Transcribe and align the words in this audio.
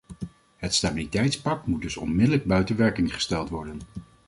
Het 0.57 0.73
stabiliteitspact 0.73 1.65
moet 1.65 1.81
dus 1.81 1.97
onmiddellijk 1.97 2.45
buiten 2.45 2.75
werking 2.75 3.13
gesteld 3.13 3.49
worden. 3.49 3.81